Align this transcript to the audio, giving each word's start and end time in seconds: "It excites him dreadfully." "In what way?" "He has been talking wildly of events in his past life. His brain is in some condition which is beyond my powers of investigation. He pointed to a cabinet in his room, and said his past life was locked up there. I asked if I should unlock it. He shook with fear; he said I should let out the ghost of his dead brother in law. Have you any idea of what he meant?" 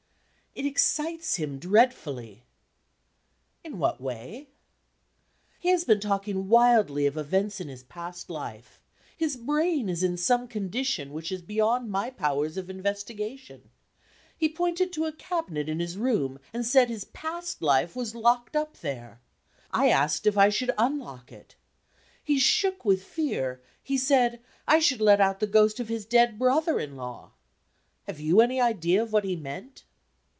"It 0.53 0.65
excites 0.65 1.35
him 1.37 1.59
dreadfully." 1.59 2.43
"In 3.63 3.79
what 3.79 4.01
way?" 4.01 4.49
"He 5.57 5.69
has 5.69 5.85
been 5.85 6.01
talking 6.01 6.49
wildly 6.49 7.05
of 7.05 7.15
events 7.15 7.61
in 7.61 7.69
his 7.69 7.83
past 7.83 8.29
life. 8.29 8.81
His 9.15 9.37
brain 9.37 9.87
is 9.87 10.03
in 10.03 10.17
some 10.17 10.49
condition 10.49 11.13
which 11.13 11.31
is 11.31 11.41
beyond 11.41 11.89
my 11.89 12.09
powers 12.09 12.57
of 12.57 12.69
investigation. 12.69 13.69
He 14.37 14.49
pointed 14.49 14.91
to 14.91 15.05
a 15.05 15.13
cabinet 15.13 15.69
in 15.69 15.79
his 15.79 15.95
room, 15.97 16.37
and 16.51 16.65
said 16.65 16.89
his 16.89 17.05
past 17.05 17.61
life 17.61 17.95
was 17.95 18.13
locked 18.13 18.53
up 18.57 18.77
there. 18.81 19.21
I 19.71 19.87
asked 19.89 20.27
if 20.27 20.37
I 20.37 20.49
should 20.49 20.71
unlock 20.77 21.31
it. 21.31 21.55
He 22.21 22.37
shook 22.39 22.83
with 22.83 23.03
fear; 23.05 23.61
he 23.81 23.97
said 23.97 24.41
I 24.67 24.79
should 24.79 24.99
let 24.99 25.21
out 25.21 25.39
the 25.39 25.47
ghost 25.47 25.79
of 25.79 25.87
his 25.87 26.05
dead 26.05 26.37
brother 26.37 26.77
in 26.77 26.97
law. 26.97 27.31
Have 28.03 28.19
you 28.19 28.41
any 28.41 28.59
idea 28.59 29.01
of 29.01 29.13
what 29.13 29.23
he 29.23 29.37
meant?" 29.37 29.85